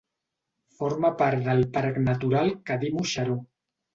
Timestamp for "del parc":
1.49-2.01